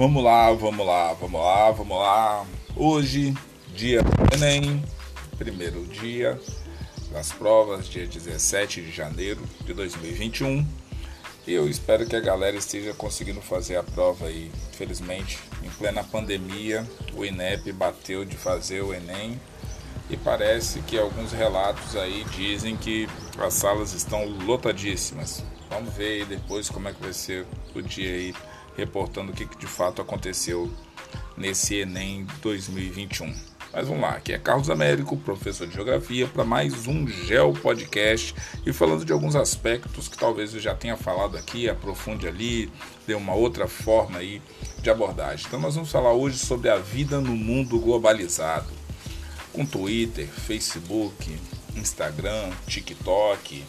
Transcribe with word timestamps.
Vamos 0.00 0.24
lá, 0.24 0.50
vamos 0.52 0.86
lá, 0.86 1.12
vamos 1.12 1.40
lá, 1.42 1.70
vamos 1.72 1.98
lá. 1.98 2.46
Hoje, 2.74 3.34
dia 3.74 4.02
do 4.02 4.34
Enem, 4.34 4.82
primeiro 5.36 5.84
dia 5.84 6.40
das 7.12 7.32
provas, 7.32 7.86
dia 7.86 8.06
17 8.06 8.80
de 8.80 8.90
janeiro 8.90 9.42
de 9.62 9.74
2021. 9.74 10.66
E 11.46 11.52
eu 11.52 11.68
espero 11.68 12.06
que 12.06 12.16
a 12.16 12.20
galera 12.20 12.56
esteja 12.56 12.94
conseguindo 12.94 13.42
fazer 13.42 13.76
a 13.76 13.82
prova 13.82 14.28
aí. 14.28 14.50
Infelizmente, 14.72 15.38
em 15.62 15.68
plena 15.68 16.02
pandemia, 16.02 16.88
o 17.14 17.22
INEP 17.22 17.70
bateu 17.70 18.24
de 18.24 18.38
fazer 18.38 18.80
o 18.80 18.94
Enem 18.94 19.38
e 20.08 20.16
parece 20.16 20.80
que 20.80 20.98
alguns 20.98 21.30
relatos 21.30 21.94
aí 21.94 22.24
dizem 22.34 22.74
que 22.74 23.06
as 23.38 23.52
salas 23.52 23.92
estão 23.92 24.24
lotadíssimas. 24.46 25.44
Vamos 25.68 25.92
ver 25.92 26.22
aí 26.22 26.24
depois 26.24 26.70
como 26.70 26.88
é 26.88 26.92
que 26.94 27.02
vai 27.02 27.12
ser 27.12 27.46
o 27.74 27.82
dia 27.82 28.14
aí, 28.14 28.34
reportando 28.80 29.32
o 29.32 29.34
que 29.34 29.44
de 29.44 29.66
fato 29.66 30.00
aconteceu 30.00 30.70
nesse 31.36 31.76
Enem 31.76 32.26
2021. 32.40 33.32
Mas 33.72 33.86
vamos 33.86 34.02
lá, 34.02 34.10
aqui 34.10 34.32
é 34.32 34.38
Carlos 34.38 34.68
Américo, 34.68 35.16
professor 35.18 35.66
de 35.66 35.74
Geografia, 35.74 36.26
para 36.26 36.44
mais 36.44 36.88
um 36.88 37.06
Geo 37.06 37.52
Podcast 37.52 38.34
e 38.66 38.72
falando 38.72 39.04
de 39.04 39.12
alguns 39.12 39.36
aspectos 39.36 40.08
que 40.08 40.18
talvez 40.18 40.54
eu 40.54 40.60
já 40.60 40.74
tenha 40.74 40.96
falado 40.96 41.36
aqui, 41.36 41.68
aprofunde 41.68 42.26
ali, 42.26 42.72
dê 43.06 43.14
uma 43.14 43.34
outra 43.34 43.68
forma 43.68 44.18
aí 44.18 44.42
de 44.82 44.90
abordagem. 44.90 45.44
Então 45.46 45.60
nós 45.60 45.74
vamos 45.74 45.92
falar 45.92 46.12
hoje 46.12 46.38
sobre 46.38 46.68
a 46.68 46.78
vida 46.78 47.20
no 47.20 47.36
mundo 47.36 47.78
globalizado, 47.78 48.72
com 49.52 49.64
Twitter, 49.64 50.26
Facebook, 50.26 51.38
Instagram, 51.76 52.50
TikTok, 52.66 53.62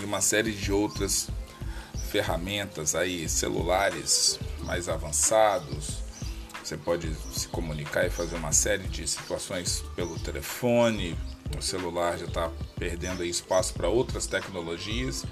e 0.00 0.04
uma 0.04 0.20
série 0.20 0.52
de 0.52 0.70
outras 0.70 1.28
ferramentas 2.12 2.94
aí, 2.94 3.26
celulares 3.26 4.38
mais 4.64 4.86
avançados. 4.86 6.02
Você 6.62 6.76
pode 6.76 7.10
se 7.32 7.48
comunicar 7.48 8.06
e 8.06 8.10
fazer 8.10 8.36
uma 8.36 8.52
série 8.52 8.86
de 8.86 9.08
situações 9.08 9.82
pelo 9.96 10.18
telefone. 10.18 11.16
O 11.58 11.62
celular 11.62 12.18
já 12.18 12.26
está 12.26 12.50
perdendo 12.78 13.24
espaço 13.24 13.72
para 13.72 13.88
outras 13.88 14.26
tecnologias. 14.26 15.24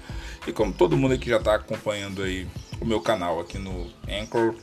E 0.47 0.51
como 0.51 0.73
todo 0.73 0.97
mundo 0.97 1.13
aqui 1.13 1.29
já 1.29 1.37
está 1.37 1.53
acompanhando 1.53 2.23
aí 2.23 2.47
o 2.81 2.85
meu 2.85 2.99
canal 2.99 3.39
aqui 3.39 3.59
no 3.59 3.87
Anchor 4.09 4.55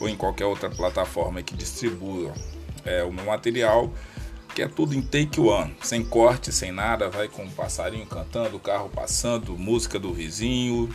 ou 0.00 0.08
em 0.08 0.16
qualquer 0.16 0.46
outra 0.46 0.70
plataforma 0.70 1.42
que 1.42 1.54
distribua 1.54 2.32
é, 2.82 3.04
o 3.04 3.12
meu 3.12 3.26
material, 3.26 3.92
que 4.58 4.62
é 4.62 4.66
tudo 4.66 4.92
em 4.92 5.00
take 5.00 5.38
one, 5.38 5.72
sem 5.80 6.04
corte, 6.04 6.50
sem 6.50 6.72
nada, 6.72 7.08
vai 7.08 7.28
com 7.28 7.44
o 7.44 7.50
passarinho 7.52 8.04
cantando, 8.06 8.56
o 8.56 8.58
carro 8.58 8.90
passando, 8.92 9.56
música 9.56 10.00
do 10.00 10.12
vizinho, 10.12 10.92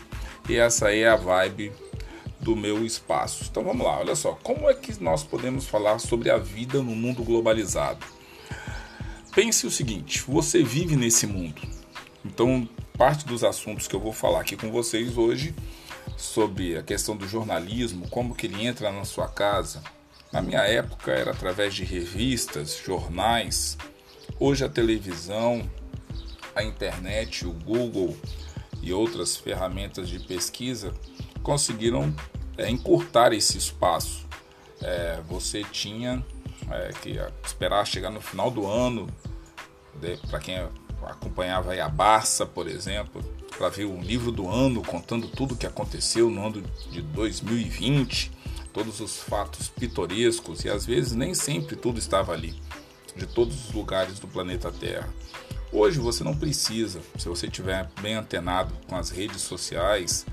e 0.50 0.58
essa 0.58 0.88
aí 0.88 1.00
é 1.00 1.08
a 1.08 1.16
vibe 1.16 1.72
do 2.42 2.58
meu 2.58 2.86
espaço. 2.86 3.46
Então 3.50 3.64
vamos 3.64 3.86
lá, 3.86 4.00
olha 4.00 4.16
só, 4.18 4.34
como 4.44 4.70
é 4.70 4.74
que 4.74 5.02
nós 5.02 5.24
podemos 5.24 5.66
falar 5.66 5.98
sobre 6.00 6.30
a 6.30 6.38
vida 6.38 6.80
no 6.80 6.94
mundo 6.94 7.24
globalizado? 7.24 8.06
Pense 9.34 9.66
o 9.66 9.72
seguinte, 9.72 10.26
você 10.28 10.62
vive 10.62 10.98
nesse 10.98 11.26
mundo. 11.26 11.62
Então, 12.26 12.68
parte 12.98 13.26
dos 13.26 13.46
assuntos 13.46 13.88
que 13.88 13.96
eu 13.96 14.00
vou 14.02 14.12
falar 14.12 14.42
aqui 14.42 14.58
com 14.58 14.70
vocês 14.72 15.18
hoje 15.18 15.56
sobre 16.18 16.78
a 16.78 16.84
questão 16.84 17.16
do 17.16 17.26
jornalismo, 17.26 18.10
como 18.10 18.36
que 18.36 18.46
ele 18.46 18.66
entra 18.66 18.92
na 18.92 19.06
sua 19.06 19.30
casa, 19.30 19.82
na 20.34 20.42
minha 20.42 20.62
época 20.62 21.12
era 21.12 21.30
através 21.30 21.76
de 21.76 21.84
revistas, 21.84 22.82
jornais. 22.84 23.78
Hoje 24.40 24.66
a 24.66 24.70
televisão, 24.70 25.70
a 26.56 26.64
internet, 26.64 27.46
o 27.46 27.54
Google 27.54 28.18
e 28.82 28.92
outras 28.92 29.38
ferramentas 29.38 30.10
de 30.10 30.18
pesquisa 30.20 30.92
conseguiram 31.44 32.14
é, 32.58 32.68
encurtar 32.68 33.32
esse 33.32 33.60
espaço. 33.60 34.28
É, 34.82 35.22
você 35.30 35.64
tinha 35.64 36.26
é, 36.72 36.90
que 37.00 37.20
esperar 37.46 37.86
chegar 37.86 38.10
no 38.10 38.20
final 38.20 38.50
do 38.50 38.66
ano, 38.66 39.08
para 40.32 40.40
quem 40.40 40.58
acompanhava 41.04 41.76
a 41.76 41.88
Barça, 41.88 42.44
por 42.44 42.68
exemplo, 42.68 43.24
para 43.56 43.70
ver 43.70 43.86
o 43.86 44.02
livro 44.02 44.32
do 44.32 44.50
ano 44.50 44.82
contando 44.82 45.28
tudo 45.28 45.54
o 45.54 45.58
que 45.58 45.68
aconteceu 45.68 46.28
no 46.32 46.44
ano 46.44 46.64
de 46.90 47.04
2020 47.04 48.32
todos 48.74 49.00
os 49.00 49.18
fatos 49.18 49.70
pitorescos 49.70 50.66
e 50.66 50.70
às 50.70 50.86
vezes 50.86 51.14
nem 51.14 51.36
sempre 51.36 51.76
tudo 51.76 52.00
estava 52.00 52.34
ali, 52.34 52.60
de 53.16 53.28
todos 53.28 53.70
os 53.70 53.74
lugares 53.74 54.20
do 54.20 54.28
planeta 54.28 54.72
Terra. 54.72 55.14
Hoje 55.72 56.00
você 56.00 56.24
não 56.24 56.36
precisa, 56.36 57.02
se 57.18 57.28
você 57.28 57.48
estiver 57.48 57.90
bem 58.02 58.16
antenado 58.16 58.74
com 58.88 58.96
as 58.96 59.10
redes 59.10 59.42
sociais, 59.42 60.26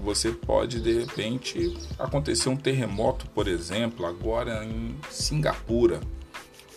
você 0.00 0.32
pode 0.32 0.80
de 0.80 0.92
repente 0.98 1.76
acontecer 1.98 2.48
um 2.48 2.56
terremoto, 2.56 3.26
por 3.26 3.46
exemplo, 3.46 4.06
agora 4.06 4.64
em 4.64 4.96
Singapura. 5.10 6.00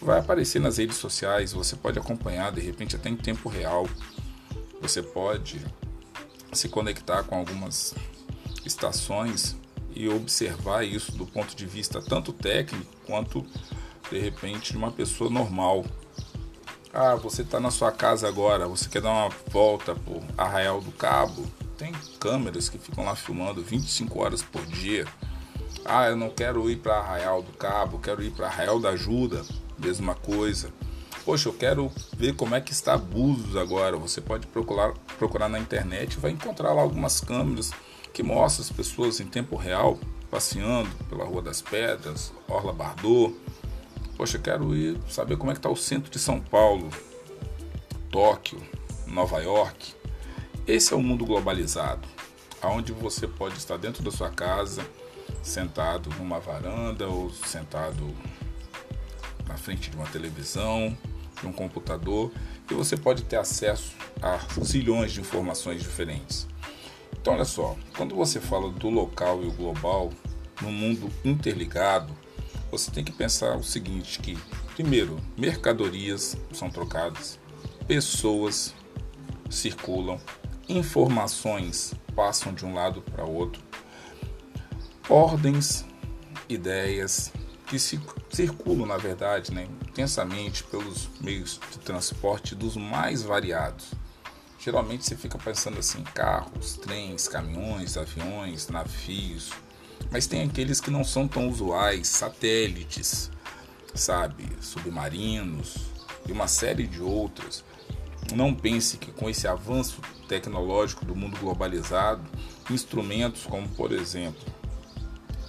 Vai 0.02 0.20
aparecer 0.20 0.60
nas 0.60 0.78
redes 0.78 0.98
sociais, 0.98 1.54
você 1.54 1.76
pode 1.76 1.98
acompanhar 1.98 2.52
de 2.52 2.62
repente 2.62 2.96
até 2.96 3.10
em 3.10 3.16
tempo 3.16 3.50
real. 3.50 3.88
Você 4.82 5.02
pode 5.02 5.66
se 6.52 6.70
conectar 6.70 7.24
com 7.24 7.36
algumas 7.36 7.96
estações 8.66 9.56
e 9.96 10.08
observar 10.10 10.84
isso 10.84 11.12
do 11.14 11.26
ponto 11.26 11.56
de 11.56 11.66
vista 11.66 12.02
tanto 12.02 12.34
técnico 12.34 12.92
quanto 13.06 13.46
de 14.10 14.20
repente 14.20 14.72
de 14.72 14.78
uma 14.78 14.92
pessoa 14.92 15.30
normal. 15.30 15.86
Ah, 16.94 17.16
você 17.16 17.42
está 17.42 17.60
na 17.60 17.72
sua 17.72 17.92
casa 17.92 18.28
agora, 18.28 18.68
você 18.68 18.88
quer 18.88 19.02
dar 19.02 19.12
uma 19.12 19.30
volta 19.48 19.96
por 19.96 20.22
Arraial 20.38 20.80
do 20.80 20.92
Cabo, 20.92 21.46
tem 21.78 21.92
câmeras 22.20 22.70
que 22.70 22.78
ficam 22.78 23.04
lá 23.04 23.16
filmando 23.16 23.64
25 23.64 24.22
horas 24.22 24.44
por 24.44 24.64
dia. 24.66 25.08
Ah, 25.84 26.08
eu 26.08 26.16
não 26.16 26.30
quero 26.30 26.70
ir 26.70 26.78
para 26.78 26.98
Arraial 26.98 27.42
do 27.42 27.52
Cabo, 27.54 28.00
quero 28.00 28.24
ir 28.24 28.32
para 28.32 28.48
Arraial 28.48 28.80
da 28.80 28.90
Ajuda, 28.90 29.44
mesma 29.78 30.14
coisa. 30.14 30.70
Poxa, 31.26 31.50
eu 31.50 31.54
quero 31.54 31.92
ver 32.18 32.36
como 32.36 32.54
é 32.54 32.62
que 32.62 32.74
está 32.74 32.98
Búzios 32.98 33.56
agora. 33.56 33.96
Você 33.98 34.20
pode 34.20 34.46
procurar, 34.48 34.94
procurar 35.18 35.50
na 35.50 35.58
internet, 35.58 36.20
vai 36.20 36.32
encontrar 36.32 36.74
lá 36.74 36.82
algumas 36.82 37.22
câmeras 37.22 37.72
que 38.14 38.22
mostra 38.22 38.62
as 38.62 38.72
pessoas 38.72 39.20
em 39.20 39.26
tempo 39.26 39.56
real 39.56 40.00
passeando 40.30 40.90
pela 41.10 41.26
Rua 41.26 41.42
das 41.42 41.62
Pedras, 41.62 42.34
Orla 42.48 42.74
Bardot. 42.74 43.36
Poxa, 44.16 44.40
quero 44.40 44.76
ir 44.76 44.98
saber 45.10 45.38
como 45.38 45.52
é 45.52 45.54
que 45.54 45.60
está 45.60 45.70
o 45.70 45.76
centro 45.76 46.12
de 46.12 46.20
São 46.20 46.40
Paulo, 46.40 46.90
Tóquio, 48.12 48.62
Nova 49.06 49.42
York. 49.42 49.94
Esse 50.66 50.94
é 50.94 50.96
o 50.96 51.02
mundo 51.02 51.26
globalizado, 51.26 52.08
onde 52.64 52.92
você 52.92 53.28
pode 53.28 53.58
estar 53.58 53.78
dentro 53.78 54.02
da 54.02 54.10
sua 54.10 54.30
casa, 54.30 54.86
sentado 55.42 56.10
numa 56.18 56.40
varanda 56.40 57.08
ou 57.08 57.30
sentado 57.32 58.16
na 59.48 59.58
frente 59.58 59.92
de 59.92 59.98
uma 59.98 60.08
televisão, 60.08 60.98
de 61.42 61.48
um 61.48 61.52
computador, 61.52 62.32
e 62.72 62.74
você 62.74 62.96
pode 62.96 63.24
ter 63.24 63.36
acesso 63.36 63.94
a 64.22 64.40
zilhões 64.64 65.12
de 65.12 65.22
informações 65.22 65.82
diferentes. 65.82 66.48
Então, 67.24 67.36
olha 67.36 67.46
só, 67.46 67.78
quando 67.96 68.16
você 68.16 68.38
fala 68.42 68.70
do 68.70 68.90
local 68.90 69.42
e 69.42 69.48
o 69.48 69.52
global, 69.54 70.10
no 70.62 70.70
mundo 70.70 71.10
interligado, 71.24 72.14
você 72.70 72.92
tem 72.92 73.02
que 73.02 73.14
pensar 73.14 73.56
o 73.56 73.64
seguinte: 73.64 74.20
que, 74.20 74.38
primeiro, 74.76 75.18
mercadorias 75.38 76.36
são 76.52 76.70
trocadas, 76.70 77.40
pessoas 77.88 78.76
circulam, 79.50 80.20
informações 80.68 81.94
passam 82.14 82.54
de 82.54 82.66
um 82.66 82.74
lado 82.74 83.02
para 83.02 83.24
outro, 83.24 83.64
ordens, 85.08 85.86
ideias 86.50 87.32
que 87.68 87.80
circulam, 87.80 88.86
na 88.86 88.98
verdade, 88.98 89.54
né, 89.54 89.70
intensamente 89.88 90.62
pelos 90.66 91.08
meios 91.22 91.58
de 91.72 91.80
transporte 91.80 92.54
dos 92.54 92.76
mais 92.76 93.24
variados. 93.24 94.03
Geralmente 94.64 95.04
você 95.04 95.18
fica 95.18 95.38
pensando 95.38 95.78
assim: 95.80 96.02
carros, 96.04 96.78
trens, 96.78 97.28
caminhões, 97.28 97.98
aviões, 97.98 98.70
navios. 98.70 99.52
Mas 100.10 100.26
tem 100.26 100.44
aqueles 100.44 100.80
que 100.80 100.90
não 100.90 101.04
são 101.04 101.28
tão 101.28 101.50
usuais, 101.50 102.08
satélites, 102.08 103.30
sabe, 103.94 104.48
submarinos 104.62 105.76
e 106.26 106.32
uma 106.32 106.48
série 106.48 106.88
de 106.88 107.02
outras. 107.02 107.64
Não 108.34 108.56
pense 108.56 108.96
que 108.98 109.12
com 109.12 109.30
esse 109.30 109.48
avanço 109.48 110.00
tecnológico 110.30 111.04
do 111.04 111.16
mundo 111.16 111.38
globalizado, 111.38 112.24
instrumentos 112.70 113.46
como, 113.46 113.68
por 113.70 113.92
exemplo, 113.92 114.46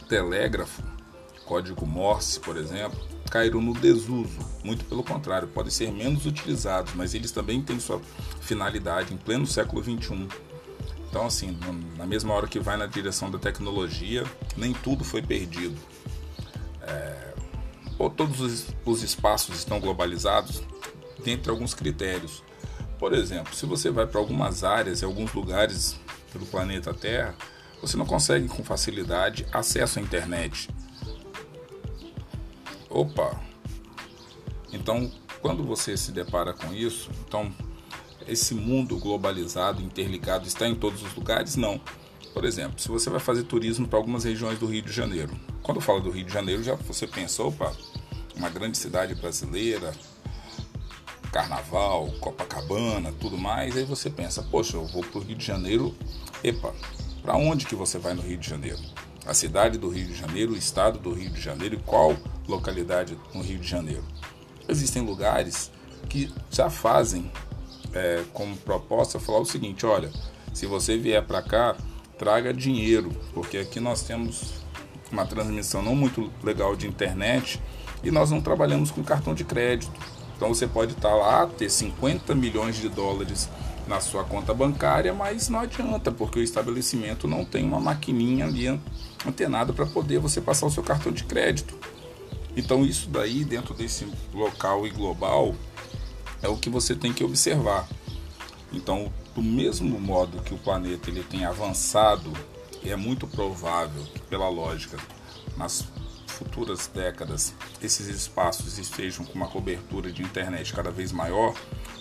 telégrafo, 0.08 0.82
código 1.44 1.86
Morse, 1.86 2.40
por 2.40 2.56
exemplo, 2.56 2.98
caíram 3.34 3.60
no 3.60 3.74
desuso. 3.74 4.38
Muito 4.62 4.84
pelo 4.84 5.02
contrário, 5.02 5.48
podem 5.48 5.68
ser 5.68 5.90
menos 5.90 6.24
utilizados, 6.24 6.94
mas 6.94 7.14
eles 7.14 7.32
também 7.32 7.60
têm 7.60 7.80
sua 7.80 8.00
finalidade 8.40 9.12
em 9.12 9.16
pleno 9.16 9.44
século 9.44 9.82
XXI. 9.82 10.28
Então, 11.10 11.26
assim, 11.26 11.58
na 11.98 12.06
mesma 12.06 12.32
hora 12.32 12.46
que 12.46 12.60
vai 12.60 12.76
na 12.76 12.86
direção 12.86 13.28
da 13.32 13.38
tecnologia, 13.38 14.22
nem 14.56 14.72
tudo 14.72 15.02
foi 15.02 15.20
perdido. 15.20 15.76
É, 16.82 17.34
todos 18.16 18.40
os, 18.40 18.66
os 18.84 19.02
espaços 19.02 19.56
estão 19.56 19.80
globalizados 19.80 20.62
dentre 21.24 21.50
alguns 21.50 21.74
critérios. 21.74 22.40
Por 23.00 23.12
exemplo, 23.12 23.52
se 23.52 23.66
você 23.66 23.90
vai 23.90 24.06
para 24.06 24.20
algumas 24.20 24.62
áreas 24.62 25.02
e 25.02 25.04
alguns 25.04 25.32
lugares 25.34 25.96
do 26.32 26.46
planeta 26.46 26.94
Terra, 26.94 27.34
você 27.80 27.96
não 27.96 28.06
consegue 28.06 28.46
com 28.46 28.62
facilidade 28.62 29.44
acesso 29.52 29.98
à 29.98 30.02
internet 30.02 30.68
opa. 32.94 33.38
Então, 34.72 35.10
quando 35.42 35.64
você 35.64 35.96
se 35.96 36.12
depara 36.12 36.54
com 36.54 36.72
isso, 36.72 37.10
então 37.26 37.52
esse 38.26 38.54
mundo 38.54 38.96
globalizado, 38.98 39.82
interligado, 39.82 40.46
está 40.46 40.66
em 40.66 40.74
todos 40.74 41.02
os 41.02 41.14
lugares? 41.14 41.56
Não. 41.56 41.80
Por 42.32 42.44
exemplo, 42.44 42.80
se 42.80 42.88
você 42.88 43.10
vai 43.10 43.20
fazer 43.20 43.44
turismo 43.44 43.86
para 43.86 43.98
algumas 43.98 44.24
regiões 44.24 44.58
do 44.58 44.66
Rio 44.66 44.82
de 44.82 44.92
Janeiro, 44.92 45.32
quando 45.62 45.80
fala 45.80 46.00
do 46.00 46.10
Rio 46.10 46.24
de 46.24 46.32
Janeiro, 46.32 46.62
já 46.62 46.74
você 46.74 47.06
pensou, 47.06 47.48
opa, 47.48 47.72
uma 48.34 48.48
grande 48.48 48.78
cidade 48.78 49.14
brasileira, 49.14 49.92
carnaval, 51.30 52.08
Copacabana, 52.20 53.12
tudo 53.20 53.36
mais, 53.36 53.76
aí 53.76 53.84
você 53.84 54.08
pensa, 54.08 54.42
poxa, 54.42 54.76
eu 54.76 54.86
vou 54.86 55.02
para 55.04 55.18
o 55.18 55.22
Rio 55.22 55.36
de 55.36 55.44
Janeiro, 55.44 55.94
epa, 56.42 56.74
para 57.22 57.36
onde 57.36 57.66
que 57.66 57.74
você 57.74 57.98
vai 57.98 58.14
no 58.14 58.22
Rio 58.22 58.38
de 58.38 58.48
Janeiro? 58.48 58.80
A 59.26 59.32
cidade 59.32 59.78
do 59.78 59.88
Rio 59.88 60.06
de 60.06 60.14
Janeiro, 60.14 60.52
o 60.52 60.56
estado 60.56 60.98
do 60.98 61.12
Rio 61.12 61.30
de 61.30 61.40
Janeiro 61.40 61.76
e 61.76 61.78
qual 61.78 62.14
localidade 62.46 63.16
no 63.34 63.42
Rio 63.42 63.58
de 63.58 63.66
Janeiro? 63.66 64.04
Existem 64.68 65.02
lugares 65.02 65.70
que 66.08 66.32
já 66.50 66.68
fazem 66.68 67.30
é, 67.94 68.22
como 68.34 68.54
proposta 68.58 69.18
falar 69.18 69.40
o 69.40 69.46
seguinte: 69.46 69.86
olha, 69.86 70.10
se 70.52 70.66
você 70.66 70.98
vier 70.98 71.24
para 71.24 71.40
cá, 71.40 71.74
traga 72.18 72.52
dinheiro, 72.52 73.10
porque 73.32 73.58
aqui 73.58 73.80
nós 73.80 74.02
temos 74.02 74.62
uma 75.10 75.24
transmissão 75.24 75.82
não 75.82 75.94
muito 75.94 76.30
legal 76.42 76.76
de 76.76 76.86
internet 76.86 77.62
e 78.02 78.10
nós 78.10 78.30
não 78.30 78.40
trabalhamos 78.40 78.90
com 78.90 79.02
cartão 79.02 79.34
de 79.34 79.44
crédito. 79.44 79.92
Então 80.36 80.48
você 80.48 80.66
pode 80.66 80.92
estar 80.92 81.10
tá 81.10 81.14
lá, 81.14 81.46
ter 81.46 81.70
50 81.70 82.34
milhões 82.34 82.76
de 82.76 82.88
dólares 82.88 83.48
na 83.86 84.00
sua 84.00 84.24
conta 84.24 84.54
bancária, 84.54 85.12
mas 85.12 85.48
não 85.48 85.60
adianta, 85.60 86.10
porque 86.10 86.38
o 86.38 86.42
estabelecimento 86.42 87.28
não 87.28 87.44
tem 87.44 87.64
uma 87.64 87.80
maquininha 87.80 88.46
ali 88.46 88.68
antenada 89.26 89.72
para 89.72 89.86
poder 89.86 90.18
você 90.18 90.40
passar 90.40 90.66
o 90.66 90.70
seu 90.70 90.82
cartão 90.82 91.12
de 91.12 91.24
crédito. 91.24 91.78
Então 92.56 92.84
isso 92.84 93.08
daí 93.08 93.44
dentro 93.44 93.74
desse 93.74 94.06
local 94.32 94.86
e 94.86 94.90
global 94.90 95.54
é 96.42 96.48
o 96.48 96.56
que 96.56 96.70
você 96.70 96.94
tem 96.94 97.12
que 97.12 97.24
observar. 97.24 97.88
Então, 98.72 99.12
do 99.34 99.42
mesmo 99.42 99.98
modo 100.00 100.42
que 100.42 100.54
o 100.54 100.58
planeta 100.58 101.10
ele 101.10 101.22
tem 101.22 101.44
avançado, 101.44 102.32
é 102.84 102.96
muito 102.96 103.26
provável 103.26 104.02
que, 104.12 104.20
pela 104.20 104.48
lógica, 104.48 104.98
nas 105.56 105.84
futuras 106.26 106.88
décadas 106.92 107.54
esses 107.80 108.08
espaços 108.08 108.78
estejam 108.78 109.24
com 109.24 109.34
uma 109.34 109.46
cobertura 109.46 110.10
de 110.10 110.22
internet 110.22 110.72
cada 110.72 110.90
vez 110.90 111.12
maior, 111.12 111.54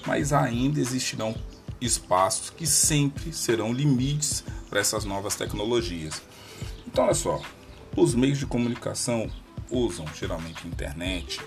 mas 0.06 0.34
ainda 0.34 0.80
existirão 0.80 1.36
espaços 1.86 2.50
que 2.50 2.66
sempre 2.66 3.34
serão 3.34 3.74
limites 3.74 4.44
para 4.70 4.80
essas 4.80 5.06
novas 5.06 5.36
tecnologias. 5.36 6.22
Então, 6.88 7.06
olha 7.06 7.14
só, 7.14 7.42
os 7.96 8.16
meios 8.16 8.38
de 8.38 8.46
comunicação 8.46 9.30
usam 9.70 10.06
geralmente 10.16 10.68
internet, 10.68 11.40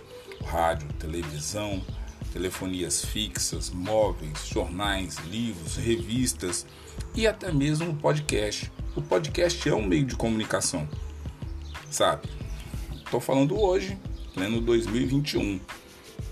rádio, 0.45 0.89
televisão, 0.95 1.83
telefonias 2.33 3.05
fixas, 3.05 3.71
móveis, 3.71 4.47
jornais, 4.47 5.17
livros, 5.29 5.77
revistas 5.77 6.67
e 7.15 7.27
até 7.27 7.51
mesmo 7.51 7.91
o 7.91 7.97
podcast. 7.97 8.71
O 8.95 9.03
podcast 9.03 9.69
é 9.69 9.75
um 9.75 9.87
meio 9.87 10.05
de 10.05 10.17
comunicação, 10.17 10.89
sabe? 11.91 12.29
Estou 13.05 13.21
falando 13.21 13.59
hoje, 13.59 13.99
pleno 14.35 14.61
2021. 14.61 15.61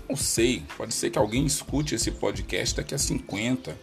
Não 0.07 0.15
sei, 0.15 0.63
pode 0.77 0.93
ser 0.93 1.09
que 1.09 1.17
alguém 1.17 1.45
escute 1.45 1.95
esse 1.95 2.11
podcast 2.11 2.75
daqui 2.75 2.93
a 2.93 2.97
50, 2.97 3.75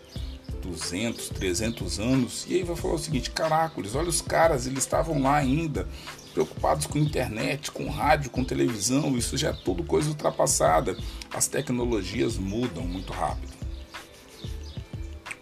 200, 0.62 1.28
300 1.30 1.98
anos 1.98 2.46
e 2.48 2.54
aí 2.54 2.62
vai 2.62 2.76
falar 2.76 2.94
o 2.94 2.98
seguinte: 2.98 3.30
caracoles, 3.30 3.94
olha 3.94 4.08
os 4.08 4.20
caras, 4.20 4.66
eles 4.66 4.84
estavam 4.84 5.20
lá 5.20 5.36
ainda 5.36 5.88
preocupados 6.32 6.86
com 6.86 6.98
internet, 6.98 7.70
com 7.70 7.90
rádio, 7.90 8.30
com 8.30 8.42
televisão, 8.42 9.16
isso 9.18 9.36
já 9.36 9.50
é 9.50 9.52
tudo 9.52 9.82
coisa 9.82 10.08
ultrapassada. 10.08 10.96
As 11.30 11.46
tecnologias 11.46 12.38
mudam 12.38 12.84
muito 12.84 13.12
rápido. 13.12 13.52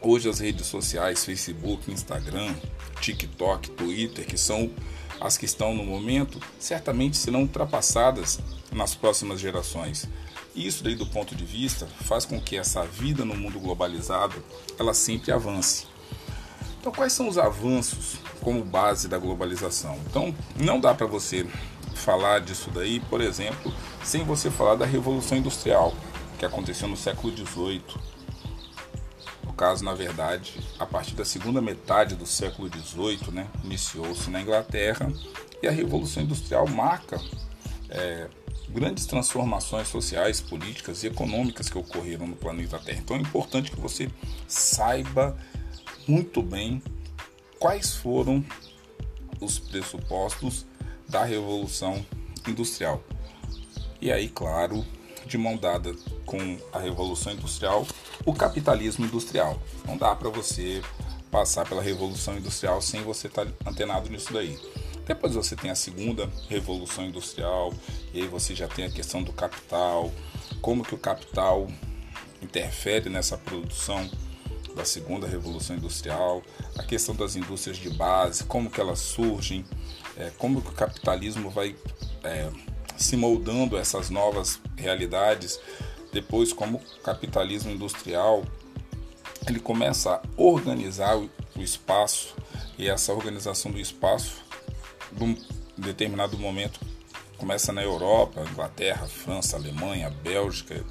Hoje 0.03 0.29
as 0.29 0.39
redes 0.39 0.67
sociais, 0.67 1.25
Facebook, 1.25 1.93
Instagram, 1.93 2.55
TikTok, 3.01 3.71
Twitter, 3.71 4.27
que 4.27 4.39
são 4.39 4.71
as 5.21 5.37
que 5.37 5.45
estão 5.45 5.75
no 5.75 5.85
momento, 5.85 6.41
certamente 6.59 7.19
serão 7.19 7.43
ultrapassadas 7.43 8.41
nas 8.73 8.95
próximas 8.95 9.41
gerações. 9.41 10.09
Isso 10.55 10.83
daí 10.83 10.95
do 10.95 11.07
ponto 11.07 11.35
de 11.35 11.45
vista 11.45 11.87
faz 12.05 12.25
com 12.25 12.41
que 12.41 12.57
essa 12.57 12.85
vida 12.85 13.25
no 13.25 13.37
mundo 13.37 13.61
globalizado 13.61 14.43
ela 14.79 14.95
sempre 14.95 15.33
avance. 15.33 15.87
Então, 16.81 16.91
quais 16.91 17.13
são 17.13 17.29
os 17.29 17.37
avanços 17.37 18.17
como 18.41 18.65
base 18.65 19.07
da 19.07 19.19
globalização? 19.19 19.99
Então, 20.07 20.35
não 20.57 20.81
dá 20.81 20.95
para 20.95 21.07
você 21.07 21.47
falar 21.95 22.41
disso 22.41 22.71
daí, 22.71 23.01
por 23.01 23.21
exemplo, 23.21 23.73
sem 24.03 24.25
você 24.25 24.51
falar 24.51 24.77
da 24.77 24.87
Revolução 24.87 25.37
Industrial, 25.37 25.95
que 26.39 26.47
aconteceu 26.47 26.89
no 26.89 26.97
século 26.97 27.37
XVIII. 27.37 27.83
No 29.45 29.53
caso, 29.53 29.85
na 29.85 29.93
verdade, 29.93 30.59
a 30.79 30.87
partir 30.87 31.15
da 31.15 31.25
segunda 31.25 31.61
metade 31.61 32.15
do 32.15 32.25
século 32.25 32.69
XVIII, 32.69 33.31
né, 33.31 33.47
iniciou-se 33.63 34.31
na 34.31 34.41
Inglaterra 34.41 35.13
e 35.63 35.69
a 35.69 35.71
Revolução 35.71 36.23
Industrial 36.23 36.67
marca 36.67 37.21
é, 37.91 38.27
grandes 38.73 39.07
transformações 39.07 39.89
sociais, 39.89 40.41
políticas 40.41 41.03
e 41.03 41.09
econômicas 41.09 41.69
que 41.69 41.79
ocorreram 41.79 42.27
no 42.27 42.37
planeta 42.37 42.79
Terra. 42.79 43.01
Então 43.01 43.17
é 43.17 43.21
importante 43.21 43.71
que 43.71 43.81
você 43.81 44.11
saiba 44.47 45.37
muito 46.07 46.43
bem 46.43 46.83
quais 47.59 47.95
foram 47.95 48.45
os 49.41 49.59
pressupostos 49.59 50.67
da 51.09 51.25
Revolução 51.25 52.05
Industrial. 52.47 53.03
E 54.01 54.11
aí, 54.11 54.29
claro, 54.29 54.85
de 55.27 55.37
mão 55.37 55.57
dada 55.57 55.95
com 56.25 56.59
a 56.73 56.79
Revolução 56.79 57.33
Industrial, 57.33 57.87
o 58.25 58.33
capitalismo 58.33 59.05
industrial. 59.05 59.61
Não 59.85 59.97
dá 59.97 60.15
para 60.15 60.31
você 60.31 60.83
passar 61.31 61.69
pela 61.69 61.83
Revolução 61.83 62.37
Industrial 62.37 62.81
sem 62.81 63.03
você 63.03 63.27
estar 63.27 63.47
tá 63.47 63.71
antenado 63.71 64.09
nisso 64.09 64.33
daí. 64.33 64.59
Depois 65.11 65.35
você 65.35 65.57
tem 65.57 65.73
a 65.73 65.75
segunda 65.75 66.31
Revolução 66.49 67.05
Industrial, 67.05 67.75
e 68.15 68.23
aí 68.23 68.29
você 68.29 68.55
já 68.55 68.69
tem 68.69 68.85
a 68.85 68.91
questão 68.93 69.25
do 69.25 69.33
capital, 69.33 70.09
como 70.63 70.85
que 70.85 70.95
o 70.95 70.99
capital 70.99 71.67
interfere 72.41 73.11
nessa 73.11 73.37
produção 73.37 74.09
da 74.77 74.85
segunda 74.85 75.27
revolução 75.27 75.75
industrial, 75.75 76.45
a 76.79 76.85
questão 76.85 77.13
das 77.13 77.35
indústrias 77.35 77.77
de 77.77 77.91
base, 77.91 78.45
como 78.45 78.71
que 78.71 78.81
elas 78.81 79.01
surgem, 79.01 79.65
é, 80.17 80.31
como 80.39 80.63
que 80.63 80.69
o 80.69 80.75
capitalismo 80.75 81.51
vai 81.51 81.75
é, 82.23 82.49
se 82.97 83.17
moldando 83.17 83.77
essas 83.77 84.11
novas 84.11 84.61
realidades, 84.77 85.59
depois 86.13 86.53
como 86.53 86.79
o 86.79 87.03
capitalismo 87.03 87.73
industrial 87.73 88.45
ele 89.49 89.59
começa 89.59 90.15
a 90.15 90.23
organizar 90.37 91.17
o 91.17 91.29
espaço 91.57 92.37
e 92.79 92.89
essa 92.89 93.13
organização 93.13 93.73
do 93.73 93.81
espaço, 93.81 94.50
num 95.19 95.37
determinado 95.77 96.39
momento, 96.39 96.81
começa 97.37 97.73
na 97.73 97.83
Europa, 97.83 98.45
Inglaterra, 98.51 99.07
França, 99.07 99.57
Alemanha, 99.57 100.11
Bélgica, 100.11 100.85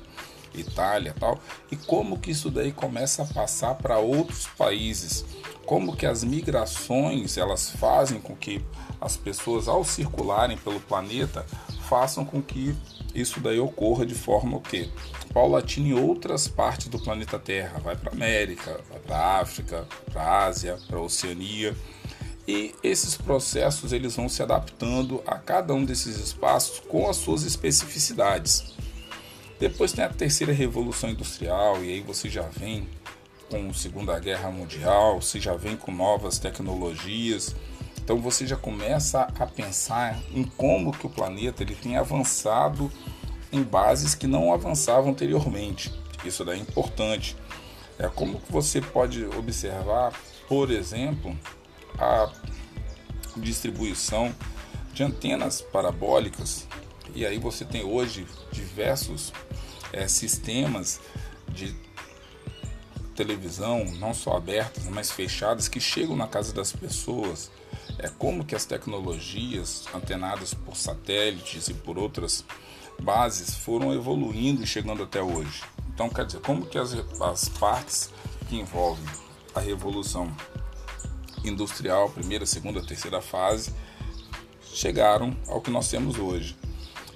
Itália 0.53 1.13
tal, 1.19 1.39
e 1.71 1.75
como 1.75 2.19
que 2.19 2.31
isso 2.31 2.49
daí 2.49 2.71
começa 2.71 3.21
a 3.21 3.25
passar 3.25 3.75
para 3.75 3.99
outros 3.99 4.47
países, 4.57 5.23
como 5.65 5.95
que 5.95 6.05
as 6.05 6.23
migrações 6.23 7.37
elas 7.37 7.69
fazem 7.69 8.19
com 8.19 8.35
que 8.35 8.63
as 8.99 9.15
pessoas 9.15 9.67
ao 9.67 9.83
circularem 9.83 10.57
pelo 10.57 10.79
planeta 10.79 11.45
façam 11.87 12.25
com 12.25 12.41
que 12.41 12.75
isso 13.13 13.39
daí 13.39 13.59
ocorra 13.59 14.05
de 14.05 14.13
forma 14.15 14.57
o 14.57 14.61
que 14.61 14.91
paulatina 15.33 15.89
em 15.89 15.93
outras 15.93 16.47
partes 16.47 16.87
do 16.87 16.99
planeta 16.99 17.37
Terra, 17.37 17.79
vai 17.79 17.95
para 17.95 18.11
América, 18.11 18.79
vai 18.89 18.99
para 18.99 19.39
África, 19.39 19.87
para 20.11 20.45
Ásia, 20.45 20.77
para 20.87 20.99
Oceania. 20.99 21.75
E 22.49 22.73
esses 22.81 23.15
processos 23.15 23.93
eles 23.93 24.15
vão 24.15 24.27
se 24.27 24.41
adaptando 24.41 25.21
a 25.27 25.35
cada 25.35 25.71
um 25.71 25.85
desses 25.85 26.17
espaços 26.17 26.79
com 26.79 27.07
as 27.07 27.17
suas 27.17 27.43
especificidades. 27.43 28.73
Depois 29.59 29.93
tem 29.93 30.03
a 30.03 30.09
terceira 30.09 30.51
revolução 30.51 31.11
industrial 31.11 31.83
e 31.83 31.89
aí 31.91 32.01
você 32.01 32.27
já 32.27 32.41
vem 32.41 32.89
com 33.51 33.69
a 33.69 33.73
Segunda 33.75 34.17
Guerra 34.17 34.49
Mundial, 34.49 35.21
você 35.21 35.39
já 35.39 35.53
vem 35.53 35.77
com 35.77 35.91
novas 35.91 36.39
tecnologias. 36.39 37.55
Então 38.03 38.17
você 38.17 38.47
já 38.47 38.55
começa 38.55 39.27
a 39.39 39.45
pensar 39.45 40.19
em 40.33 40.43
como 40.43 40.91
que 40.91 41.05
o 41.05 41.09
planeta 41.11 41.61
ele 41.61 41.75
tem 41.75 41.97
avançado 41.97 42.91
em 43.51 43.61
bases 43.61 44.15
que 44.15 44.25
não 44.25 44.51
avançavam 44.51 45.11
anteriormente. 45.11 45.93
Isso 46.25 46.43
daí 46.43 46.57
é 46.57 46.61
importante. 46.63 47.37
É 47.99 48.07
como 48.07 48.39
que 48.39 48.51
você 48.51 48.81
pode 48.81 49.23
observar, 49.23 50.19
por 50.47 50.71
exemplo, 50.71 51.37
a 51.97 52.31
distribuição 53.37 54.33
de 54.93 55.03
antenas 55.03 55.61
parabólicas. 55.61 56.67
E 57.15 57.25
aí 57.25 57.39
você 57.39 57.65
tem 57.65 57.83
hoje 57.83 58.27
diversos 58.51 59.33
é, 59.91 60.07
sistemas 60.07 60.99
de 61.49 61.75
televisão, 63.15 63.83
não 63.97 64.13
só 64.13 64.37
abertas, 64.37 64.85
mas 64.85 65.11
fechadas, 65.11 65.67
que 65.67 65.79
chegam 65.79 66.15
na 66.15 66.27
casa 66.27 66.53
das 66.53 66.71
pessoas. 66.71 67.51
É 67.97 68.07
como 68.07 68.45
que 68.45 68.55
as 68.55 68.65
tecnologias 68.65 69.85
antenadas 69.93 70.53
por 70.53 70.77
satélites 70.77 71.67
e 71.67 71.73
por 71.73 71.97
outras 71.97 72.45
bases 73.01 73.55
foram 73.55 73.93
evoluindo 73.93 74.63
e 74.63 74.67
chegando 74.67 75.03
até 75.03 75.21
hoje. 75.21 75.63
Então, 75.93 76.09
quer 76.09 76.25
dizer, 76.25 76.39
como 76.41 76.65
que 76.65 76.77
as, 76.77 76.93
as 77.21 77.49
partes 77.49 78.09
que 78.47 78.57
envolvem 78.57 79.05
a 79.53 79.59
revolução 79.59 80.31
industrial, 81.43 82.09
primeira, 82.09 82.45
segunda, 82.45 82.81
terceira 82.81 83.21
fase, 83.21 83.73
chegaram 84.73 85.35
ao 85.47 85.61
que 85.61 85.71
nós 85.71 85.89
temos 85.89 86.17
hoje. 86.17 86.55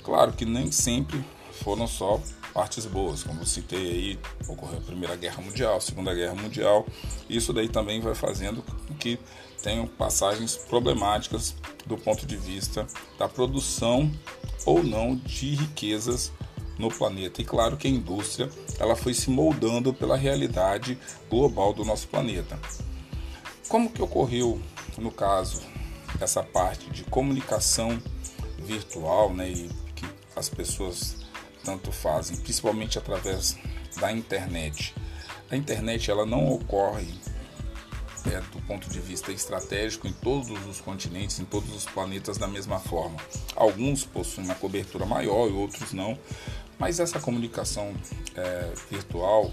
Claro 0.04 0.34
que 0.34 0.46
nem 0.46 0.72
sempre 0.72 1.24
foram 1.52 1.88
só 1.88 2.20
partes 2.54 2.86
boas, 2.86 3.24
como 3.24 3.42
eu 3.42 3.46
citei 3.46 3.80
aí, 3.80 4.20
ocorreu 4.48 4.78
a 4.78 4.82
Primeira 4.82 5.16
Guerra 5.16 5.42
Mundial, 5.42 5.82
Segunda 5.82 6.14
Guerra 6.14 6.36
Mundial, 6.36 6.86
isso 7.28 7.52
daí 7.52 7.68
também 7.68 8.00
vai 8.00 8.14
fazendo 8.14 8.62
com 8.62 8.94
que 8.94 9.18
tenham 9.62 9.88
passagens 9.88 10.56
problemáticas 10.56 11.56
do 11.86 11.98
ponto 11.98 12.26
de 12.26 12.38
vista 12.38 12.86
da 13.18 13.28
produção 13.28 14.12
ou 14.66 14.84
não 14.84 15.16
de 15.16 15.56
riquezas 15.56 16.32
no 16.78 16.90
planeta. 16.90 17.42
E 17.42 17.46
claro 17.46 17.78
que 17.78 17.88
a 17.88 17.92
indústria 17.92 18.50
ela 18.80 18.96
foi 18.96 19.14
se 19.14 19.30
moldando 19.30 19.94
pela 19.94 20.16
realidade 20.16 20.98
global 21.30 21.74
do 21.74 21.84
nosso 21.84 22.08
planeta. 22.08 22.60
Como 23.74 23.90
que 23.90 24.04
ocorreu 24.04 24.62
no 25.00 25.10
caso 25.10 25.64
essa 26.22 26.44
parte 26.44 26.92
de 26.92 27.04
comunicação 27.06 28.00
virtual, 28.60 29.34
né, 29.34 29.50
e 29.50 29.68
que 29.96 30.06
as 30.36 30.48
pessoas 30.48 31.16
tanto 31.64 31.92
fazem, 31.92 32.38
principalmente 32.38 33.00
através 33.00 33.58
da 34.00 34.12
internet. 34.12 34.94
A 35.50 35.56
internet 35.56 36.12
ela 36.12 36.24
não 36.24 36.54
ocorre 36.54 37.20
é, 38.32 38.40
do 38.42 38.62
ponto 38.68 38.88
de 38.92 39.00
vista 39.00 39.32
estratégico 39.32 40.08
em 40.08 40.14
todos 40.14 40.68
os 40.68 40.80
continentes, 40.80 41.40
em 41.40 41.46
todos 41.46 41.76
os 41.76 41.86
planetas 41.86 42.38
da 42.38 42.46
mesma 42.46 42.80
forma. 42.80 43.18
Alguns 43.56 44.06
possuem 44.06 44.46
uma 44.46 44.56
cobertura 44.56 45.04
maior 45.04 45.50
e 45.50 45.52
outros 45.52 45.94
não, 45.94 46.16
mas 46.78 47.00
essa 47.00 47.20
comunicação 47.20 47.92
é, 48.36 48.72
virtual, 48.92 49.52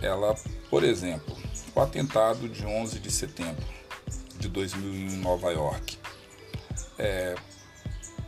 ela, 0.00 0.34
por 0.70 0.84
exemplo, 0.84 1.36
o 1.74 1.80
atentado 1.80 2.48
de 2.48 2.64
11 2.64 2.98
de 2.98 3.10
setembro 3.10 3.64
de 4.38 4.48
2000 4.48 4.94
em 4.94 5.16
Nova 5.18 5.50
York, 5.50 5.98
é, 6.98 7.34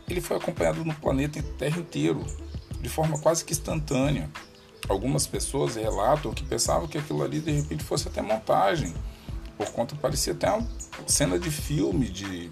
ele 0.09 0.21
foi 0.21 0.37
acompanhado 0.37 0.83
no 0.83 0.93
planeta 0.95 1.41
Terra 1.57 1.79
inteiro 1.79 2.25
de 2.81 2.89
forma 2.89 3.19
quase 3.19 3.43
que 3.43 3.53
instantânea. 3.53 4.29
Algumas 4.87 5.27
pessoas 5.27 5.75
relatam 5.75 6.33
que 6.33 6.45
pensavam 6.45 6.87
que 6.87 6.97
aquilo 6.97 7.23
ali 7.23 7.39
de 7.39 7.51
repente 7.51 7.83
fosse 7.83 8.07
até 8.07 8.21
montagem, 8.21 8.93
por 9.57 9.69
conta 9.71 9.95
parecia 9.95 10.33
até 10.33 10.51
uma 10.51 10.67
cena 11.07 11.37
de 11.37 11.49
filme, 11.49 12.07
de 12.07 12.51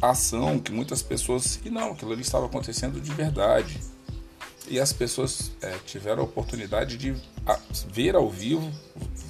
ação, 0.00 0.58
que 0.58 0.72
muitas 0.72 1.02
pessoas. 1.02 1.60
E 1.64 1.70
não, 1.70 1.92
aquilo 1.92 2.12
ali 2.12 2.22
estava 2.22 2.46
acontecendo 2.46 3.00
de 3.00 3.12
verdade. 3.12 3.80
E 4.70 4.78
as 4.78 4.92
pessoas 4.92 5.50
é, 5.62 5.76
tiveram 5.86 6.22
a 6.22 6.24
oportunidade 6.24 6.98
de 6.98 7.16
ver 7.90 8.14
ao 8.14 8.28
vivo 8.28 8.70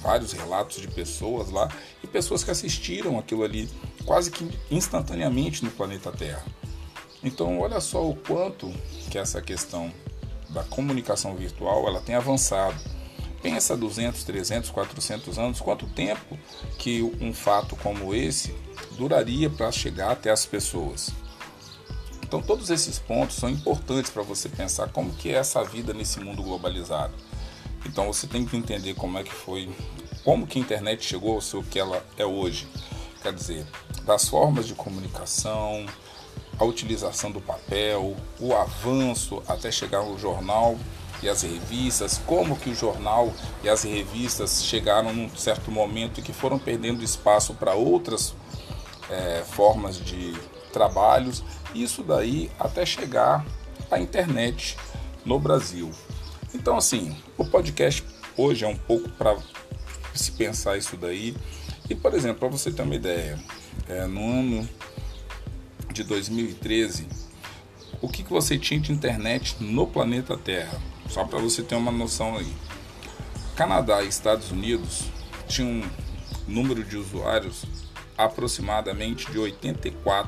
vários 0.01 0.33
relatos 0.33 0.81
de 0.81 0.87
pessoas 0.87 1.49
lá 1.49 1.69
e 2.03 2.07
pessoas 2.07 2.43
que 2.43 2.51
assistiram 2.51 3.17
aquilo 3.17 3.43
ali 3.43 3.69
quase 4.05 4.31
que 4.31 4.49
instantaneamente 4.69 5.63
no 5.63 5.71
planeta 5.71 6.11
Terra. 6.11 6.43
Então, 7.23 7.59
olha 7.59 7.79
só 7.79 8.07
o 8.07 8.15
quanto 8.15 8.71
que 9.09 9.17
essa 9.17 9.41
questão 9.41 9.91
da 10.49 10.63
comunicação 10.63 11.35
virtual 11.35 11.87
ela 11.87 12.01
tem 12.01 12.15
avançado. 12.15 12.77
Pensa 13.41 13.77
200, 13.77 14.23
300, 14.23 14.69
400 14.69 15.39
anos, 15.39 15.61
quanto 15.61 15.85
tempo 15.87 16.37
que 16.77 17.01
um 17.21 17.33
fato 17.33 17.75
como 17.77 18.13
esse 18.13 18.53
duraria 18.97 19.49
para 19.49 19.71
chegar 19.71 20.11
até 20.11 20.29
as 20.29 20.45
pessoas. 20.45 21.11
Então 22.29 22.43
todos 22.43 22.69
esses 22.69 22.99
pontos 22.99 23.37
são 23.37 23.49
importantes 23.49 24.11
para 24.11 24.21
você 24.21 24.47
pensar 24.47 24.89
como 24.89 25.11
que 25.13 25.29
é 25.29 25.33
essa 25.33 25.63
vida 25.63 25.95
nesse 25.95 26.19
mundo 26.19 26.43
globalizado. 26.43 27.11
Então 27.83 28.05
você 28.05 28.27
tem 28.27 28.45
que 28.45 28.55
entender 28.55 28.93
como 28.93 29.17
é 29.17 29.23
que 29.23 29.33
foi, 29.33 29.67
como 30.23 30.45
que 30.45 30.59
a 30.59 30.61
internet 30.61 31.03
chegou 31.03 31.33
ao 31.33 31.41
seu 31.41 31.63
que 31.63 31.79
ela 31.79 32.05
é 32.19 32.25
hoje. 32.27 32.67
Quer 33.23 33.33
dizer, 33.33 33.65
das 34.05 34.29
formas 34.29 34.67
de 34.67 34.75
comunicação, 34.75 35.87
a 36.59 36.63
utilização 36.63 37.31
do 37.31 37.41
papel, 37.41 38.15
o 38.39 38.53
avanço 38.53 39.41
até 39.47 39.71
chegar 39.71 40.01
ao 40.01 40.15
jornal 40.19 40.77
e 41.23 41.29
as 41.29 41.41
revistas, 41.41 42.21
como 42.27 42.55
que 42.55 42.69
o 42.69 42.75
jornal 42.75 43.33
e 43.63 43.69
as 43.69 43.81
revistas 43.81 44.63
chegaram 44.63 45.11
num 45.15 45.35
certo 45.35 45.71
momento 45.71 46.19
e 46.19 46.21
que 46.21 46.31
foram 46.31 46.59
perdendo 46.59 47.03
espaço 47.03 47.55
para 47.55 47.73
outras 47.73 48.35
é, 49.09 49.43
formas 49.47 49.97
de 49.97 50.37
trabalhos, 50.69 51.43
isso 51.73 52.03
daí 52.03 52.49
até 52.59 52.85
chegar 52.85 53.45
à 53.89 53.99
internet 53.99 54.77
no 55.25 55.39
Brasil. 55.39 55.91
Então 56.53 56.77
assim, 56.77 57.15
o 57.37 57.45
podcast 57.45 58.03
hoje 58.37 58.65
é 58.65 58.67
um 58.67 58.75
pouco 58.75 59.09
para 59.09 59.37
se 60.13 60.31
pensar 60.31 60.77
isso 60.77 60.95
daí. 60.97 61.35
E 61.89 61.95
por 61.95 62.13
exemplo, 62.13 62.39
para 62.39 62.49
você 62.49 62.71
ter 62.71 62.81
uma 62.81 62.95
ideia, 62.95 63.39
é, 63.87 64.05
no 64.05 64.21
ano 64.21 64.69
de 65.91 66.03
2013, 66.03 67.07
o 68.01 68.07
que, 68.07 68.23
que 68.23 68.29
você 68.29 68.57
tinha 68.57 68.79
de 68.79 68.91
internet 68.91 69.55
no 69.59 69.85
planeta 69.87 70.37
Terra? 70.37 70.79
Só 71.09 71.25
para 71.25 71.39
você 71.39 71.63
ter 71.63 71.75
uma 71.75 71.91
noção 71.91 72.37
aí. 72.37 72.53
Canadá 73.55 74.03
e 74.03 74.07
Estados 74.07 74.51
Unidos 74.51 75.05
tinham 75.47 75.69
um 75.69 75.89
número 76.47 76.83
de 76.83 76.95
usuários 76.95 77.65
aproximadamente 78.17 79.29
de 79.31 79.37
84% 79.37 80.27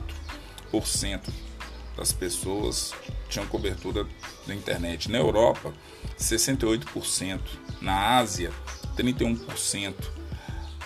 das 1.97 2.13
pessoas 2.13 2.93
tinham 3.29 3.45
cobertura 3.47 4.07
da 4.47 4.53
internet. 4.53 5.09
Na 5.09 5.17
Europa, 5.17 5.73
68%. 6.17 7.39
Na 7.81 8.17
Ásia, 8.17 8.51
31%. 8.95 9.95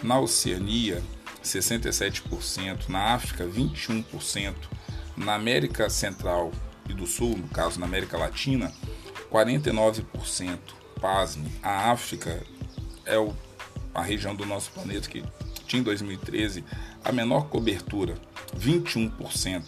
Na 0.03 0.19
Oceania, 0.19 1.01
67%, 1.43 2.89
na 2.89 3.13
África 3.13 3.45
21%, 3.45 4.55
na 5.15 5.35
América 5.35 5.89
Central 5.89 6.51
e 6.89 6.93
do 6.93 7.05
Sul, 7.07 7.37
no 7.37 7.47
caso 7.47 7.79
na 7.79 7.85
América 7.85 8.17
Latina, 8.17 8.71
49%. 9.31 10.59
Pasme, 10.99 11.51
a 11.61 11.91
África 11.91 12.41
é 13.05 13.17
o, 13.17 13.35
a 13.93 14.01
região 14.01 14.33
do 14.33 14.45
nosso 14.45 14.71
planeta 14.71 15.09
que 15.09 15.23
tinha 15.67 15.81
em 15.81 15.83
2013 15.83 16.63
a 17.03 17.11
menor 17.11 17.49
cobertura, 17.49 18.15
21%. 18.57 19.63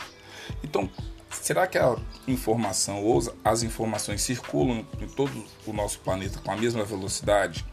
Então, 0.63 0.89
será 1.29 1.67
que 1.67 1.77
a 1.77 1.95
informação 2.27 3.03
ou 3.03 3.21
as 3.43 3.63
informações 3.63 4.21
circulam 4.21 4.85
em 4.99 5.07
todo 5.07 5.45
o 5.65 5.73
nosso 5.73 5.99
planeta 5.99 6.39
com 6.39 6.51
a 6.51 6.57
mesma 6.57 6.83
velocidade? 6.83 7.65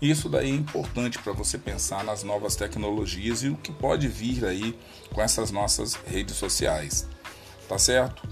Isso 0.00 0.28
daí 0.28 0.50
é 0.50 0.54
importante 0.54 1.18
para 1.18 1.32
você 1.32 1.56
pensar 1.56 2.04
nas 2.04 2.22
novas 2.22 2.56
tecnologias 2.56 3.42
e 3.42 3.48
o 3.48 3.56
que 3.56 3.72
pode 3.72 4.06
vir 4.08 4.44
aí 4.44 4.78
com 5.12 5.22
essas 5.22 5.50
nossas 5.50 5.94
redes 5.94 6.36
sociais. 6.36 7.08
Tá 7.68 7.78
certo? 7.78 8.28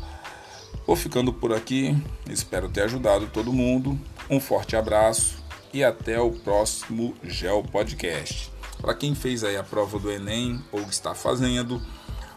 Vou 0.87 0.96
ficando 0.96 1.32
por 1.32 1.52
aqui, 1.52 1.96
espero 2.28 2.68
ter 2.68 2.82
ajudado 2.82 3.28
todo 3.28 3.52
mundo. 3.52 3.99
Um 4.28 4.40
forte 4.40 4.76
abraço 4.76 5.42
e 5.72 5.82
até 5.82 6.20
o 6.20 6.32
próximo 6.32 7.14
Gel 7.22 7.62
Podcast. 7.62 8.52
Para 8.82 8.94
quem 8.94 9.14
fez 9.14 9.44
aí 9.44 9.56
a 9.56 9.62
prova 9.62 9.96
do 9.96 10.10
Enem 10.10 10.60
ou 10.72 10.80
está 10.80 11.14
fazendo, 11.14 11.80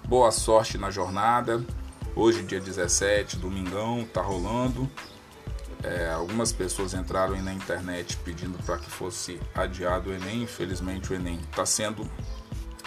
boa 0.08 0.30
sorte 0.30 0.78
na 0.78 0.92
jornada. 0.92 1.66
Hoje, 2.16 2.44
dia 2.44 2.62
17, 2.62 3.38
domingão, 3.38 4.08
tá 4.14 4.22
rolando. 4.22 4.88
É, 5.84 6.12
algumas 6.12 6.52
pessoas 6.52 6.94
entraram 6.94 7.36
na 7.42 7.52
internet 7.52 8.16
pedindo 8.18 8.60
para 8.64 8.78
que 8.78 8.88
fosse 8.88 9.42
adiado 9.56 10.12
o 10.12 10.14
Enem. 10.14 10.44
Infelizmente, 10.44 11.12
o 11.12 11.16
Enem 11.16 11.40
está 11.50 11.66
sendo 11.66 12.08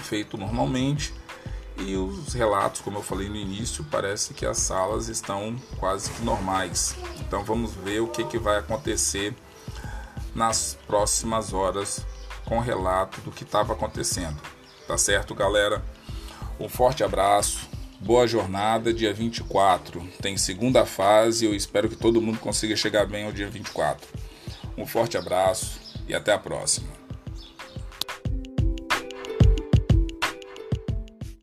feito 0.04 0.38
normalmente. 0.38 1.12
E 1.78 1.96
os 1.96 2.34
relatos, 2.34 2.80
como 2.80 2.98
eu 2.98 3.02
falei 3.02 3.28
no 3.28 3.36
início, 3.36 3.84
parece 3.90 4.34
que 4.34 4.46
as 4.46 4.58
salas 4.58 5.08
estão 5.08 5.56
quase 5.80 6.12
que 6.12 6.22
normais. 6.22 6.94
Então 7.18 7.42
vamos 7.42 7.74
ver 7.74 8.02
o 8.02 8.06
que, 8.06 8.22
que 8.22 8.38
vai 8.38 8.58
acontecer 8.58 9.34
nas 10.32 10.78
próximas 10.86 11.52
horas 11.52 12.06
com 12.48 12.58
relato 12.58 13.20
do 13.20 13.30
que 13.30 13.44
estava 13.44 13.74
acontecendo. 13.74 14.40
Tá 14.86 14.96
certo, 14.96 15.34
galera? 15.34 15.84
Um 16.58 16.68
forte 16.68 17.04
abraço 17.04 17.68
Boa 18.00 18.28
jornada, 18.28 18.94
dia 18.94 19.12
24. 19.12 20.00
Tem 20.22 20.36
segunda 20.36 20.86
fase. 20.86 21.44
Eu 21.44 21.52
espero 21.52 21.88
que 21.88 21.96
todo 21.96 22.22
mundo 22.22 22.38
consiga 22.38 22.76
chegar 22.76 23.06
bem 23.06 23.26
ao 23.26 23.32
dia 23.32 23.50
24. 23.50 24.06
Um 24.76 24.86
forte 24.86 25.18
abraço 25.18 25.80
e 26.06 26.14
até 26.14 26.32
a 26.32 26.38
próxima. 26.38 26.97